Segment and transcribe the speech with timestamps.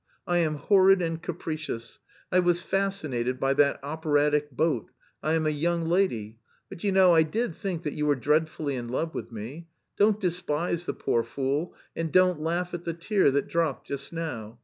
[0.25, 1.99] I am horrid and capricious,
[2.31, 4.89] I was fascinated by that operatic boat,
[5.21, 6.39] I am a young lady...
[6.69, 9.67] but you know I did think that you were dreadfully in love with me.
[9.97, 14.57] Don't despise the poor fool, and don't laugh at the tear that dropped just now.